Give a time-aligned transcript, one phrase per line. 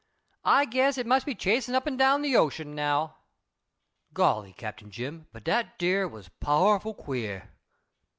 [0.49, 3.17] "I guess it must be chasing up and down the ocean now."
[4.15, 4.77] "Golly, Cap.
[4.89, 7.51] Jim, but dat dere was powerful queer."